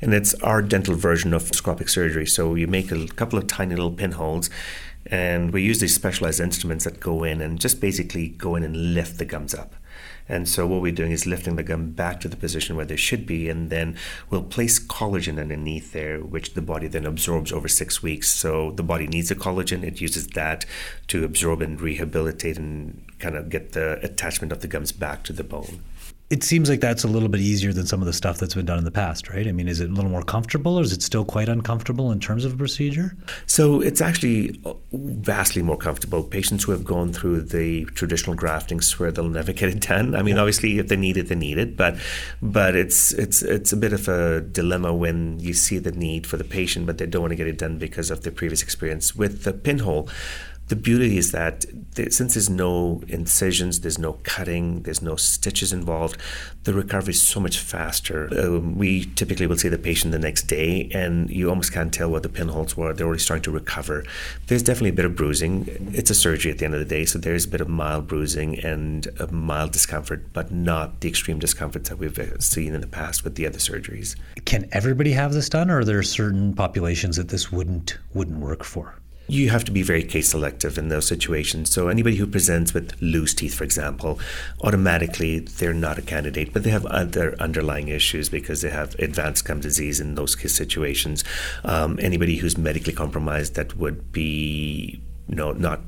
And 0.01 0.13
it's 0.13 0.33
our 0.35 0.61
dental 0.61 0.95
version 0.95 1.33
of 1.33 1.43
endoscopic 1.43 1.89
surgery. 1.89 2.25
So 2.25 2.55
you 2.55 2.67
make 2.67 2.91
a 2.91 3.07
couple 3.07 3.37
of 3.37 3.47
tiny 3.47 3.75
little 3.75 3.91
pinholes 3.91 4.49
and 5.07 5.53
we 5.53 5.61
use 5.61 5.79
these 5.79 5.93
specialized 5.93 6.39
instruments 6.39 6.85
that 6.85 6.99
go 6.99 7.23
in 7.23 7.41
and 7.41 7.59
just 7.59 7.79
basically 7.79 8.29
go 8.29 8.55
in 8.55 8.63
and 8.63 8.93
lift 8.93 9.17
the 9.17 9.25
gums 9.25 9.53
up. 9.53 9.75
And 10.27 10.49
so 10.49 10.65
what 10.65 10.81
we're 10.81 10.91
doing 10.91 11.11
is 11.11 11.27
lifting 11.27 11.55
the 11.55 11.63
gum 11.63 11.91
back 11.91 12.19
to 12.21 12.27
the 12.27 12.35
position 12.35 12.75
where 12.75 12.85
they 12.85 12.95
should 12.95 13.25
be, 13.25 13.49
and 13.49 13.69
then 13.69 13.95
we'll 14.29 14.43
place 14.43 14.79
collagen 14.79 15.39
underneath 15.39 15.93
there, 15.93 16.19
which 16.19 16.53
the 16.53 16.61
body 16.61 16.87
then 16.87 17.05
absorbs 17.05 17.51
over 17.51 17.67
six 17.67 18.01
weeks. 18.01 18.31
So 18.31 18.71
the 18.71 18.83
body 18.83 19.07
needs 19.07 19.29
the 19.29 19.35
collagen; 19.35 19.83
it 19.83 20.01
uses 20.01 20.27
that 20.29 20.65
to 21.07 21.23
absorb 21.23 21.61
and 21.61 21.79
rehabilitate 21.79 22.57
and 22.57 23.03
kind 23.19 23.35
of 23.35 23.49
get 23.49 23.73
the 23.73 24.03
attachment 24.03 24.51
of 24.51 24.61
the 24.61 24.67
gums 24.67 24.91
back 24.91 25.23
to 25.23 25.33
the 25.33 25.43
bone 25.43 25.81
it 26.31 26.43
seems 26.43 26.69
like 26.69 26.79
that's 26.79 27.03
a 27.03 27.07
little 27.07 27.29
bit 27.29 27.39
easier 27.39 27.71
than 27.71 27.85
some 27.85 28.01
of 28.01 28.07
the 28.07 28.13
stuff 28.13 28.39
that's 28.39 28.55
been 28.55 28.65
done 28.65 28.79
in 28.79 28.83
the 28.83 28.89
past, 28.89 29.29
right? 29.29 29.47
I 29.47 29.51
mean, 29.51 29.67
is 29.67 29.79
it 29.79 29.91
a 29.91 29.93
little 29.93 30.09
more 30.09 30.23
comfortable 30.23 30.79
or 30.79 30.81
is 30.81 30.91
it 30.91 31.03
still 31.03 31.23
quite 31.23 31.47
uncomfortable 31.47 32.11
in 32.11 32.19
terms 32.19 32.45
of 32.45 32.53
a 32.53 32.57
procedure? 32.57 33.15
So 33.45 33.79
it's 33.79 34.01
actually 34.01 34.59
uh, 34.65 34.73
vastly 34.91 35.61
more 35.61 35.77
comfortable. 35.77 36.23
Patients 36.23 36.63
who 36.63 36.71
have 36.71 36.83
gone 36.83 37.13
through 37.13 37.41
the 37.41 37.85
traditional 37.85 38.35
grafting 38.35 38.81
swear 38.81 39.11
they'll 39.11 39.29
never 39.29 39.53
get 39.53 39.69
it 39.69 39.81
done. 39.81 40.15
I 40.15 40.23
mean, 40.23 40.35
yeah. 40.35 40.41
obviously, 40.41 40.79
if 40.79 40.87
they 40.87 40.95
need 40.95 41.17
it, 41.17 41.27
they 41.29 41.35
need 41.35 41.59
it, 41.59 41.77
but 41.77 41.95
but 42.41 42.75
it's 42.75 43.11
it's 43.13 43.43
it's 43.43 43.71
a 43.71 43.77
bit 43.77 43.93
of 43.93 44.07
a 44.07 44.41
dilemma 44.41 44.95
when 44.95 45.39
you 45.39 45.53
see 45.53 45.77
the 45.77 45.91
need 45.91 46.25
for 46.25 46.37
the 46.37 46.43
patient, 46.43 46.87
but 46.87 46.97
they 46.97 47.05
don't 47.05 47.21
want 47.21 47.33
to 47.33 47.35
get 47.35 47.47
it 47.47 47.59
done 47.59 47.77
because 47.77 48.09
of 48.09 48.23
their 48.23 48.33
previous 48.33 48.63
experience 48.63 49.15
with 49.15 49.43
the 49.43 49.53
pinhole 49.53 50.09
the 50.67 50.75
beauty 50.75 51.17
is 51.17 51.31
that 51.31 51.65
since 52.09 52.33
there's 52.33 52.49
no 52.49 53.03
incisions, 53.07 53.81
there's 53.81 53.99
no 53.99 54.13
cutting, 54.23 54.81
there's 54.81 55.01
no 55.01 55.15
stitches 55.15 55.71
involved, 55.71 56.17
the 56.63 56.73
recovery 56.73 57.11
is 57.11 57.21
so 57.21 57.39
much 57.39 57.59
faster. 57.59 58.29
Um, 58.39 58.75
we 58.75 59.05
typically 59.15 59.45
will 59.45 59.57
see 59.57 59.69
the 59.69 59.77
patient 59.77 60.11
the 60.11 60.19
next 60.19 60.43
day, 60.43 60.89
and 60.93 61.29
you 61.29 61.49
almost 61.49 61.71
can't 61.71 61.93
tell 61.93 62.09
what 62.09 62.23
the 62.23 62.29
pinholes 62.29 62.75
were. 62.75 62.93
They're 62.93 63.05
already 63.05 63.21
starting 63.21 63.43
to 63.43 63.51
recover. 63.51 64.03
There's 64.47 64.63
definitely 64.63 64.89
a 64.89 64.93
bit 64.93 65.05
of 65.05 65.15
bruising. 65.15 65.67
It's 65.93 66.09
a 66.09 66.15
surgery 66.15 66.51
at 66.51 66.57
the 66.57 66.65
end 66.65 66.73
of 66.73 66.79
the 66.79 66.85
day, 66.85 67.05
so 67.05 67.19
there's 67.19 67.45
a 67.45 67.49
bit 67.49 67.61
of 67.61 67.69
mild 67.69 68.07
bruising 68.07 68.59
and 68.59 69.07
a 69.19 69.31
mild 69.31 69.71
discomfort, 69.71 70.33
but 70.33 70.51
not 70.51 71.01
the 71.01 71.09
extreme 71.09 71.37
discomforts 71.37 71.89
that 71.89 71.97
we've 71.97 72.17
uh, 72.17 72.39
seen 72.39 72.73
in 72.73 72.81
the 72.81 72.87
past 72.87 73.23
with 73.23 73.35
the 73.35 73.45
other 73.45 73.59
surgeries. 73.59 74.15
Can 74.45 74.67
everybody 74.71 75.11
have 75.11 75.33
this 75.33 75.47
done, 75.47 75.69
or 75.69 75.79
are 75.79 75.85
there 75.85 76.01
certain 76.01 76.53
populations 76.53 77.17
that 77.17 77.29
this 77.29 77.51
wouldn't 77.51 77.97
wouldn't 78.13 78.39
work 78.39 78.63
for? 78.63 78.95
You 79.27 79.49
have 79.49 79.63
to 79.65 79.71
be 79.71 79.81
very 79.81 80.03
case 80.03 80.29
selective 80.29 80.77
in 80.77 80.89
those 80.89 81.07
situations. 81.07 81.71
So 81.71 81.87
anybody 81.87 82.17
who 82.17 82.27
presents 82.27 82.73
with 82.73 82.99
loose 83.01 83.33
teeth, 83.33 83.55
for 83.55 83.63
example, 83.63 84.19
automatically 84.61 85.39
they're 85.39 85.73
not 85.73 85.97
a 85.97 86.01
candidate, 86.01 86.53
but 86.53 86.63
they 86.63 86.69
have 86.69 86.85
other 86.85 87.35
underlying 87.39 87.87
issues 87.87 88.29
because 88.29 88.61
they 88.61 88.69
have 88.69 88.95
advanced 88.99 89.45
gum 89.45 89.59
disease 89.59 89.99
in 89.99 90.15
those 90.15 90.35
case 90.35 90.53
situations. 90.53 91.23
Um, 91.63 91.97
anybody 92.01 92.37
who's 92.37 92.57
medically 92.57 92.93
compromised 92.93 93.55
that 93.55 93.75
would 93.77 94.11
be 94.11 95.01
you 95.27 95.35
know 95.35 95.51
not 95.53 95.81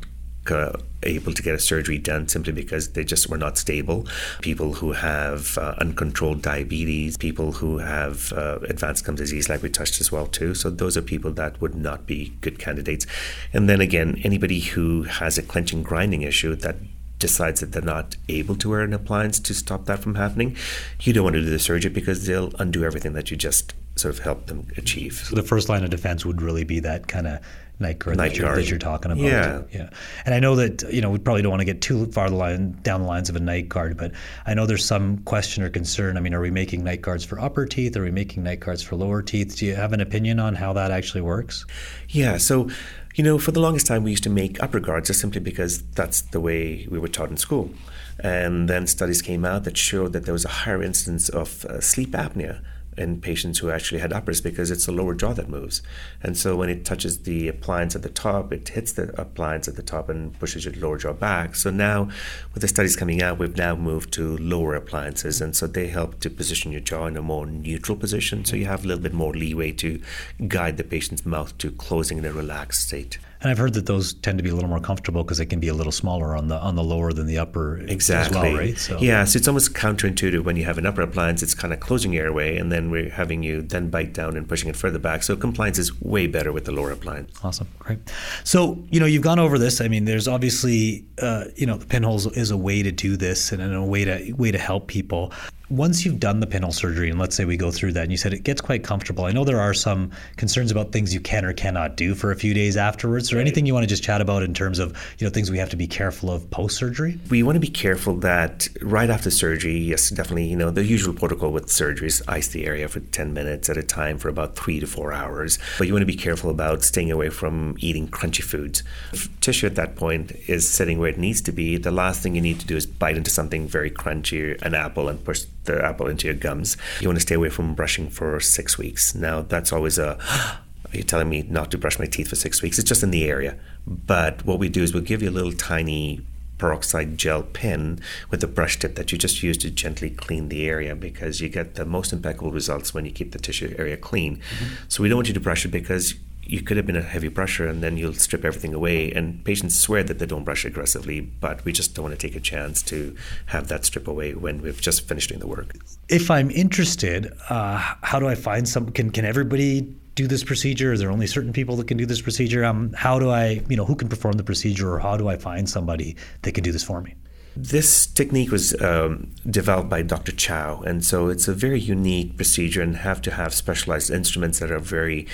able 1.03 1.33
to 1.33 1.41
get 1.41 1.53
a 1.53 1.59
surgery 1.59 1.97
done 1.97 2.27
simply 2.27 2.53
because 2.53 2.89
they 2.89 3.03
just 3.03 3.29
were 3.29 3.37
not 3.37 3.57
stable. 3.57 4.07
People 4.41 4.73
who 4.73 4.93
have 4.93 5.57
uh, 5.57 5.75
uncontrolled 5.79 6.41
diabetes, 6.41 7.17
people 7.17 7.53
who 7.53 7.77
have 7.77 8.33
uh, 8.33 8.59
advanced 8.67 9.05
gum 9.05 9.15
disease, 9.15 9.49
like 9.49 9.61
we 9.61 9.69
touched 9.69 10.01
as 10.01 10.11
well 10.11 10.25
too. 10.25 10.55
So 10.55 10.69
those 10.69 10.97
are 10.97 11.01
people 11.01 11.31
that 11.33 11.59
would 11.61 11.75
not 11.75 12.05
be 12.05 12.33
good 12.41 12.59
candidates. 12.59 13.05
And 13.53 13.69
then 13.69 13.81
again, 13.81 14.21
anybody 14.23 14.59
who 14.59 15.03
has 15.03 15.37
a 15.37 15.43
clenching 15.43 15.83
grinding 15.83 16.23
issue 16.23 16.55
that 16.55 16.77
decides 17.19 17.61
that 17.61 17.71
they're 17.71 17.81
not 17.81 18.15
able 18.29 18.55
to 18.55 18.69
wear 18.69 18.81
an 18.81 18.93
appliance 18.93 19.39
to 19.39 19.53
stop 19.53 19.85
that 19.85 19.99
from 19.99 20.15
happening, 20.15 20.55
you 21.01 21.13
don't 21.13 21.23
want 21.23 21.35
to 21.35 21.41
do 21.41 21.49
the 21.49 21.59
surgery 21.59 21.91
because 21.91 22.25
they'll 22.25 22.53
undo 22.59 22.83
everything 22.83 23.13
that 23.13 23.31
you 23.31 23.37
just 23.37 23.73
sort 23.99 24.13
of 24.15 24.23
helped 24.23 24.47
them 24.47 24.67
achieve. 24.77 25.13
So 25.13 25.35
the 25.35 25.43
first 25.43 25.69
line 25.69 25.83
of 25.83 25.89
defense 25.89 26.25
would 26.25 26.41
really 26.41 26.63
be 26.63 26.79
that 26.81 27.07
kind 27.07 27.27
of 27.27 27.39
night 27.79 27.99
guard, 27.99 28.17
night 28.17 28.29
that, 28.29 28.37
you're, 28.37 28.55
that, 28.55 28.69
you're, 28.69 28.79
talking 28.79 29.11
about. 29.11 29.23
Yeah, 29.23 29.61
yeah. 29.71 29.89
And 30.25 30.33
I 30.33 30.39
know 30.39 30.55
that 30.55 30.83
you 30.91 31.01
know 31.01 31.09
we 31.09 31.19
probably 31.19 31.41
don't 31.41 31.51
want 31.51 31.61
to 31.61 31.65
get 31.65 31.81
too 31.81 32.05
far 32.07 32.29
the 32.29 32.35
line, 32.35 32.77
down 32.81 33.01
the 33.01 33.07
lines 33.07 33.29
of 33.29 33.35
a 33.35 33.39
night 33.39 33.69
guard, 33.69 33.97
but 33.97 34.11
I 34.45 34.53
know 34.53 34.65
there's 34.65 34.85
some 34.85 35.19
question 35.19 35.63
or 35.63 35.69
concern. 35.69 36.17
I 36.17 36.19
mean, 36.19 36.33
are 36.33 36.41
we 36.41 36.51
making 36.51 36.83
night 36.83 37.01
guards 37.01 37.23
for 37.23 37.39
upper 37.39 37.65
teeth? 37.65 37.95
Are 37.97 38.03
we 38.03 38.11
making 38.11 38.43
night 38.43 38.59
guards 38.59 38.81
for 38.81 38.95
lower 38.95 39.21
teeth? 39.21 39.57
Do 39.57 39.65
you 39.65 39.75
have 39.75 39.93
an 39.93 40.01
opinion 40.01 40.39
on 40.39 40.55
how 40.55 40.73
that 40.73 40.91
actually 40.91 41.21
works? 41.21 41.65
Yeah. 42.09 42.37
So. 42.37 42.69
You 43.15 43.23
know, 43.23 43.39
for 43.39 43.49
the 43.49 43.59
longest 43.59 43.87
time, 43.87 44.03
we 44.03 44.11
used 44.11 44.21
to 44.25 44.29
make 44.29 44.61
upper 44.61 44.79
guards 44.79 45.07
just 45.07 45.19
simply 45.19 45.41
because 45.41 45.81
that's 45.95 46.21
the 46.21 46.39
way 46.39 46.87
we 46.87 46.99
were 46.99 47.07
taught 47.07 47.31
in 47.31 47.37
school. 47.37 47.71
And 48.19 48.69
then 48.69 48.85
studies 48.85 49.23
came 49.23 49.43
out 49.43 49.63
that 49.63 49.75
showed 49.75 50.13
that 50.13 50.25
there 50.25 50.33
was 50.33 50.45
a 50.45 50.49
higher 50.49 50.83
incidence 50.83 51.27
of 51.27 51.65
uh, 51.65 51.81
sleep 51.81 52.11
apnea 52.11 52.61
in 52.97 53.21
patients 53.21 53.59
who 53.59 53.69
actually 53.69 53.99
had 53.99 54.11
uppers 54.11 54.41
because 54.41 54.71
it's 54.71 54.85
the 54.85 54.91
lower 54.91 55.13
jaw 55.13 55.33
that 55.33 55.49
moves. 55.49 55.81
And 56.23 56.37
so 56.37 56.55
when 56.55 56.69
it 56.69 56.83
touches 56.83 57.19
the 57.19 57.47
appliance 57.47 57.95
at 57.95 58.01
the 58.01 58.09
top, 58.09 58.51
it 58.51 58.67
hits 58.69 58.93
the 58.93 59.19
appliance 59.19 59.67
at 59.67 59.75
the 59.75 59.83
top 59.83 60.09
and 60.09 60.37
pushes 60.39 60.65
your 60.65 60.73
lower 60.75 60.97
jaw 60.97 61.13
back. 61.13 61.55
So 61.55 61.69
now, 61.69 62.09
with 62.53 62.61
the 62.61 62.67
studies 62.67 62.95
coming 62.95 63.21
out, 63.21 63.37
we've 63.37 63.57
now 63.57 63.75
moved 63.75 64.11
to 64.13 64.37
lower 64.37 64.75
appliances. 64.75 65.41
And 65.41 65.55
so 65.55 65.67
they 65.67 65.87
help 65.87 66.19
to 66.21 66.29
position 66.29 66.71
your 66.71 66.81
jaw 66.81 67.05
in 67.05 67.17
a 67.17 67.21
more 67.21 67.45
neutral 67.45 67.97
position. 67.97 68.45
So 68.45 68.55
you 68.55 68.65
have 68.65 68.83
a 68.83 68.87
little 68.87 69.03
bit 69.03 69.13
more 69.13 69.33
leeway 69.33 69.71
to 69.73 70.01
guide 70.47 70.77
the 70.77 70.83
patient's 70.83 71.25
mouth 71.25 71.57
to 71.59 71.71
closing 71.71 72.17
in 72.17 72.25
a 72.25 72.31
relaxed 72.31 72.87
state. 72.87 73.19
And 73.41 73.51
I've 73.51 73.57
heard 73.57 73.73
that 73.73 73.85
those 73.85 74.13
tend 74.13 74.39
to 74.39 74.43
be 74.43 74.49
a 74.49 74.55
little 74.55 74.69
more 74.69 74.79
comfortable 74.79 75.23
because 75.23 75.37
they 75.37 75.45
can 75.45 75.59
be 75.59 75.67
a 75.67 75.73
little 75.73 75.91
smaller 75.91 76.35
on 76.35 76.47
the 76.47 76.57
on 76.59 76.75
the 76.75 76.83
lower 76.83 77.13
than 77.13 77.27
the 77.27 77.37
upper 77.37 77.77
exactly. 77.77 78.37
as 78.37 78.43
well, 78.43 78.57
right? 78.57 78.77
So. 78.77 78.97
Yeah, 78.99 79.23
so 79.25 79.37
it's 79.37 79.47
almost 79.47 79.73
counterintuitive 79.73 80.43
when 80.43 80.55
you 80.55 80.65
have 80.65 80.77
an 80.77 80.85
upper 80.85 81.01
appliance, 81.01 81.43
it's 81.43 81.53
kind 81.53 81.73
of 81.73 81.79
closing 81.79 82.13
your 82.13 82.25
airway, 82.25 82.57
and 82.57 82.71
then 82.71 82.89
we're 82.89 83.09
having 83.09 83.43
you 83.43 83.61
then 83.61 83.89
bite 83.89 84.13
down 84.13 84.37
and 84.37 84.47
pushing 84.47 84.69
it 84.69 84.75
further 84.75 84.99
back. 84.99 85.23
So 85.23 85.35
compliance 85.35 85.77
is 85.77 85.99
way 86.01 86.27
better 86.27 86.51
with 86.51 86.65
the 86.65 86.71
lower 86.71 86.91
appliance. 86.91 87.31
Awesome, 87.43 87.67
great. 87.79 87.99
So 88.43 88.83
you 88.89 88.99
know 88.99 89.05
you've 89.05 89.23
gone 89.23 89.39
over 89.39 89.59
this. 89.59 89.81
I 89.81 89.87
mean, 89.87 90.05
there's 90.05 90.27
obviously 90.27 91.05
uh, 91.21 91.45
you 91.55 91.65
know 91.65 91.77
the 91.77 91.85
pinholes 91.85 92.25
is 92.37 92.51
a 92.51 92.57
way 92.57 92.81
to 92.83 92.91
do 92.91 93.17
this 93.17 93.51
and 93.51 93.61
a 93.61 93.83
way 93.83 94.05
to 94.05 94.31
way 94.33 94.51
to 94.51 94.57
help 94.57 94.87
people. 94.87 95.31
Once 95.69 96.05
you've 96.05 96.19
done 96.19 96.39
the 96.39 96.47
pinhole 96.47 96.71
surgery, 96.71 97.09
and 97.09 97.19
let's 97.19 97.35
say 97.35 97.45
we 97.45 97.57
go 97.57 97.71
through 97.71 97.93
that, 97.93 98.03
and 98.03 98.11
you 98.11 98.17
said 98.17 98.33
it 98.33 98.43
gets 98.43 98.61
quite 98.61 98.83
comfortable. 98.83 99.25
I 99.25 99.31
know 99.31 99.43
there 99.43 99.59
are 99.59 99.73
some 99.73 100.11
concerns 100.37 100.71
about 100.71 100.91
things 100.91 101.13
you 101.13 101.19
can 101.19 101.43
or 101.43 101.53
cannot 101.53 101.97
do 101.97 102.15
for 102.15 102.31
a 102.31 102.35
few 102.35 102.53
days 102.53 102.77
afterwards. 102.77 103.31
Or 103.31 103.35
right. 103.35 103.41
anything 103.41 103.65
you 103.65 103.73
want 103.73 103.83
to 103.83 103.87
just 103.87 104.03
chat 104.03 104.21
about 104.21 104.43
in 104.43 104.53
terms 104.53 104.79
of 104.79 104.97
you 105.17 105.27
know 105.27 105.31
things 105.31 105.51
we 105.51 105.57
have 105.57 105.69
to 105.69 105.75
be 105.75 105.87
careful 105.87 106.31
of 106.31 106.49
post 106.51 106.77
surgery? 106.77 107.19
We 107.29 107.43
want 107.43 107.55
to 107.55 107.59
be 107.59 107.67
careful 107.67 108.15
that 108.17 108.67
right 108.81 109.09
after 109.09 109.29
surgery, 109.29 109.77
yes, 109.77 110.09
definitely. 110.09 110.45
You 110.45 110.55
know 110.55 110.71
the 110.71 110.85
usual 110.85 111.13
protocol 111.13 111.51
with 111.51 111.67
surgeries: 111.67 112.21
ice 112.27 112.47
the 112.47 112.65
area 112.65 112.87
for 112.87 112.99
ten 112.99 113.33
minutes 113.33 113.69
at 113.69 113.77
a 113.77 113.83
time 113.83 114.17
for 114.17 114.29
about 114.29 114.55
three 114.55 114.79
to 114.79 114.87
four 114.87 115.11
hours. 115.11 115.59
But 115.77 115.87
you 115.87 115.93
want 115.93 116.03
to 116.03 116.07
be 116.07 116.15
careful 116.15 116.49
about 116.49 116.83
staying 116.83 117.11
away 117.11 117.29
from 117.29 117.75
eating 117.79 118.07
crunchy 118.07 118.43
foods. 118.43 118.83
If 119.11 119.37
tissue 119.41 119.65
at 119.65 119.75
that 119.75 119.95
point 119.95 120.31
is 120.47 120.67
sitting 120.67 120.99
where 120.99 121.09
it 121.09 121.17
needs 121.17 121.41
to 121.41 121.51
be. 121.51 121.77
The 121.77 121.91
last 121.91 122.21
thing 122.21 122.35
you 122.35 122.41
need 122.41 122.59
to 122.59 122.67
do 122.67 122.75
is 122.75 122.85
bite 122.85 123.15
into 123.15 123.31
something 123.31 123.65
very 123.65 123.89
crunchy, 123.89 124.61
an 124.61 124.73
apple, 124.73 125.07
and 125.07 125.23
push 125.23 125.45
the 125.67 125.83
apple 125.83 126.07
into 126.07 126.27
your 126.27 126.35
gums. 126.35 126.75
You 126.99 127.07
want 127.07 127.17
to 127.17 127.21
stay 127.21 127.35
away 127.35 127.49
from 127.49 127.75
brushing 127.75 128.09
for 128.09 128.39
six 128.39 128.77
weeks. 128.77 129.13
Now, 129.13 129.41
that's 129.41 129.71
always 129.71 129.99
a 129.99 130.17
are 130.93 130.97
you 130.97 131.03
telling 131.03 131.29
me 131.29 131.43
not 131.49 131.69
to 131.71 131.77
brush 131.77 131.99
my 131.99 132.05
teeth 132.05 132.29
for 132.29 132.35
six 132.35 132.61
weeks? 132.61 132.79
It's 132.79 132.87
just 132.87 133.03
in 133.03 133.11
the 133.11 133.29
area. 133.29 133.57
But 133.85 134.45
what 134.45 134.59
we 134.59 134.69
do 134.69 134.83
is 134.83 134.93
we'll 134.93 135.03
give 135.03 135.21
you 135.21 135.29
a 135.29 135.31
little 135.31 135.51
tiny 135.51 136.21
peroxide 136.57 137.17
gel 137.17 137.43
pen 137.43 137.99
with 138.31 138.43
a 138.43 138.47
brush 138.47 138.79
tip 138.79 138.95
that 138.95 139.11
you 139.11 139.17
just 139.17 139.43
use 139.43 139.57
to 139.59 139.69
gently 139.69 140.09
clean 140.09 140.49
the 140.49 140.67
area 140.67 140.95
because 140.95 141.39
you 141.39 141.49
get 141.49 141.75
the 141.75 141.85
most 141.85 142.11
impeccable 142.11 142.51
results 142.51 142.93
when 142.93 143.05
you 143.05 143.11
keep 143.11 143.31
the 143.31 143.39
tissue 143.39 143.75
area 143.77 143.95
clean. 143.95 144.37
Mm-hmm. 144.37 144.73
So 144.87 145.03
we 145.03 145.09
don't 145.09 145.17
want 145.17 145.27
you 145.27 145.33
to 145.33 145.39
brush 145.39 145.65
it 145.65 145.69
because 145.69 146.15
you 146.49 146.61
could 146.61 146.77
have 146.77 146.85
been 146.85 146.95
a 146.95 147.01
heavy 147.01 147.29
brusher 147.29 147.69
and 147.69 147.83
then 147.83 147.97
you'll 147.97 148.13
strip 148.13 148.45
everything 148.45 148.73
away. 148.73 149.11
And 149.11 149.43
patients 149.43 149.79
swear 149.79 150.03
that 150.03 150.19
they 150.19 150.25
don't 150.25 150.43
brush 150.43 150.65
aggressively, 150.65 151.21
but 151.21 151.63
we 151.65 151.71
just 151.71 151.95
don't 151.95 152.03
want 152.03 152.19
to 152.19 152.27
take 152.27 152.35
a 152.35 152.39
chance 152.39 152.81
to 152.83 153.15
have 153.47 153.67
that 153.67 153.85
strip 153.85 154.07
away 154.07 154.33
when 154.33 154.61
we've 154.61 154.81
just 154.81 155.07
finished 155.07 155.29
doing 155.29 155.39
the 155.39 155.47
work. 155.47 155.75
If 156.09 156.31
I'm 156.31 156.49
interested, 156.51 157.31
uh, 157.49 157.77
how 158.01 158.19
do 158.19 158.27
I 158.27 158.35
find 158.35 158.67
some? 158.67 158.91
Can 158.91 159.11
can 159.11 159.25
everybody 159.25 159.81
do 160.15 160.27
this 160.27 160.43
procedure? 160.43 160.93
Is 160.93 160.99
there 160.99 161.11
only 161.11 161.27
certain 161.27 161.53
people 161.53 161.75
that 161.77 161.87
can 161.87 161.97
do 161.97 162.05
this 162.05 162.21
procedure? 162.21 162.65
Um, 162.65 162.91
how 162.93 163.19
do 163.19 163.29
I, 163.29 163.61
you 163.69 163.77
know, 163.77 163.85
who 163.85 163.95
can 163.95 164.09
perform 164.09 164.33
the 164.33 164.43
procedure, 164.43 164.91
or 164.91 164.99
how 164.99 165.17
do 165.17 165.27
I 165.27 165.37
find 165.37 165.69
somebody 165.69 166.15
that 166.41 166.53
can 166.53 166.63
do 166.63 166.71
this 166.71 166.83
for 166.83 167.01
me? 167.01 167.15
This 167.59 168.05
technique 168.05 168.51
was 168.51 168.79
um, 168.83 169.31
developed 169.49 169.89
by 169.89 170.03
Dr. 170.03 170.31
Chao, 170.31 170.81
and 170.81 171.03
so 171.03 171.29
it's 171.29 171.47
a 171.47 171.55
very 171.55 171.79
unique 171.79 172.37
procedure 172.37 172.83
and 172.83 172.97
have 172.97 173.19
to 173.23 173.31
have 173.31 173.51
specialized 173.51 174.11
instruments 174.11 174.59
that 174.59 174.71
are 174.71 174.77
very 174.77 175.25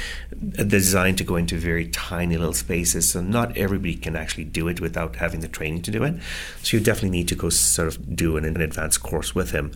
uh, 0.58 0.64
designed 0.64 1.18
to 1.18 1.26
go 1.26 1.36
into 1.36 1.58
very 1.58 1.90
tiny 1.90 2.38
little 2.38 2.54
spaces. 2.54 3.10
So 3.10 3.20
not 3.20 3.58
everybody 3.58 3.96
can 3.96 4.16
actually 4.16 4.46
do 4.46 4.70
it 4.70 4.80
without 4.80 5.18
having 5.18 5.42
the 5.42 5.50
training 5.50 5.82
to 5.82 5.92
do 5.92 6.06
it. 6.06 6.16
So 6.62 6.78
you 6.78 6.84
definitely 6.84 7.10
need 7.10 7.28
to 7.28 7.36
go 7.36 7.50
sort 7.50 7.90
of 7.90 8.16
do 8.16 8.38
an, 8.38 8.46
an 8.46 8.62
advanced 8.62 9.04
course 9.04 9.36
with 9.36 9.52
him. 9.52 9.74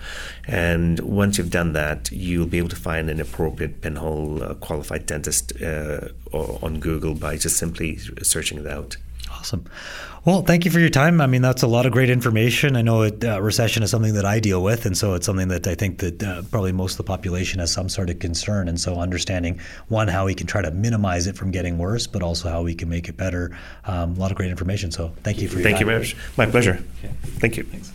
And 0.48 1.01
once 1.01 1.38
you've 1.38 1.51
done 1.51 1.74
that, 1.74 2.10
you'll 2.13 2.48
be 2.48 2.60
able 2.60 2.70
to 2.70 2.77
find 2.77 3.10
an 3.10 3.20
appropriate 3.20 3.82
pinhole 3.82 4.42
uh, 4.42 4.54
qualified 4.54 5.06
dentist 5.06 5.51
uh, 5.62 6.08
on 6.32 6.80
Google 6.80 7.13
by 7.13 7.36
just 7.36 7.58
simply 7.58 7.98
searching 8.24 8.58
it 8.58 8.68
out. 8.68 8.96
Awesome. 9.31 9.65
Well, 10.25 10.41
thank 10.41 10.65
you 10.65 10.72
for 10.72 10.79
your 10.79 10.89
time. 10.89 11.22
I 11.22 11.27
mean, 11.27 11.41
that's 11.41 11.63
a 11.63 11.67
lot 11.67 11.86
of 11.86 11.93
great 11.93 12.10
information. 12.10 12.75
I 12.75 12.81
know 12.81 13.03
it, 13.03 13.24
uh, 13.24 13.41
recession 13.41 13.81
is 13.81 13.91
something 13.91 14.13
that 14.15 14.25
I 14.25 14.39
deal 14.39 14.62
with, 14.62 14.86
and 14.86 14.98
so 14.98 15.13
it's 15.13 15.25
something 15.25 15.48
that 15.48 15.67
I 15.67 15.75
think 15.75 16.00
that 16.00 16.22
uh, 16.22 16.41
probably 16.51 16.74
most 16.74 16.93
of 16.93 16.98
the 16.98 17.03
population 17.03 17.60
has 17.60 17.72
some 17.72 17.88
sort 17.88 18.10
of 18.10 18.19
concern. 18.19 18.67
And 18.67 18.79
so, 18.79 19.00
understanding 19.00 19.60
one 19.88 20.10
how 20.10 20.25
we 20.25 20.36
can 20.36 20.48
try 20.48 20.62
to 20.62 20.72
minimize 20.72 21.27
it 21.27 21.38
from 21.38 21.51
getting 21.51 21.77
worse, 21.77 22.07
but 22.07 22.24
also 22.24 22.50
how 22.50 22.62
we 22.62 22.75
can 22.75 22.89
make 22.89 23.07
it 23.07 23.15
better. 23.15 23.57
Um, 23.86 24.15
a 24.15 24.19
lot 24.19 24.31
of 24.31 24.38
great 24.38 24.50
information. 24.50 24.91
So, 24.91 25.13
thank 25.24 25.41
you 25.41 25.48
for 25.48 25.55
your 25.55 25.63
thank 25.63 25.79
you 25.79 25.86
very 25.86 26.00
much. 26.00 26.15
My 26.36 26.46
pleasure. 26.46 26.84
Okay. 27.00 27.13
Thank 27.24 27.55
you. 27.55 27.63
Thanks. 27.63 27.93